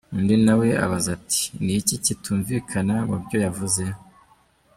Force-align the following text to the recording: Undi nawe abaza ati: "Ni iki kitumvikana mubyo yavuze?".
Undi 0.15 0.35
nawe 0.45 0.67
abaza 0.83 1.09
ati: 1.17 1.43
"Ni 1.63 1.73
iki 1.81 1.95
kitumvikana 2.05 2.95
mubyo 3.09 3.37
yavuze?". 3.45 3.83